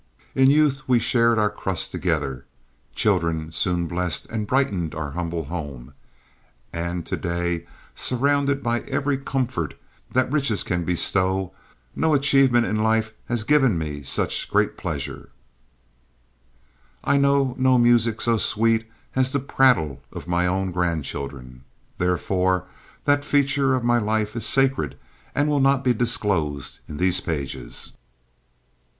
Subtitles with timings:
[0.33, 2.43] In youth we shared our crust together;
[2.95, 5.93] children soon blessed and brightened our humble home,
[6.73, 9.79] and to day, surrounded by every comfort
[10.11, 11.53] that riches can bestow,
[11.95, 15.29] no achievement in life has given me such great pleasure,
[17.03, 21.63] I know no music so sweet, as the prattle of my own grandchildren.
[21.99, 22.65] Therefore
[23.05, 24.97] that feature of my life is sacred,
[25.35, 27.93] and will not be disclosed in these pages.